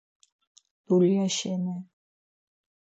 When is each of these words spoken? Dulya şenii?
Dulya 0.87 1.27
şenii? 1.37 1.79